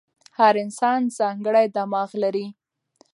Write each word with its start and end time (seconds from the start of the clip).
هر 0.37 0.53
انسان 0.63 0.99
ځانګړی 1.17 1.65
دماغ 1.75 2.09
لري. 2.23 2.47